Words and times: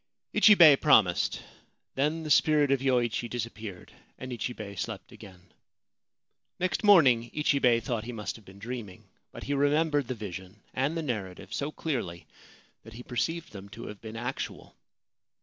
Ichibei 0.33 0.77
promised. 0.81 1.43
Then 1.93 2.23
the 2.23 2.31
spirit 2.31 2.71
of 2.71 2.79
Yoichi 2.79 3.29
dis 3.29 3.45
appeared, 3.45 3.93
and 4.17 4.31
Ichibei 4.33 4.73
slept 4.75 5.11
again. 5.11 5.53
Next 6.59 6.83
morning 6.83 7.29
Ichibei 7.35 7.79
thought 7.81 8.05
he 8.05 8.11
must 8.11 8.35
have 8.35 8.43
been 8.43 8.57
dreaming; 8.57 9.03
but 9.31 9.43
he 9.43 9.53
remembered 9.53 10.07
the 10.07 10.15
vision 10.15 10.63
and 10.73 10.97
the 10.97 11.03
narrative 11.03 11.53
so 11.53 11.71
clearly 11.71 12.25
that 12.83 12.93
he 12.93 13.03
perceived 13.03 13.51
them 13.51 13.69
to 13.69 13.85
have 13.89 14.01
been 14.01 14.15
actual. 14.17 14.75